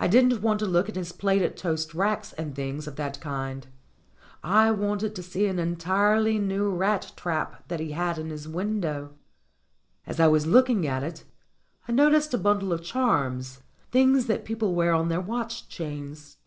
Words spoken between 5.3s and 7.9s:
an entirely new rat trap that he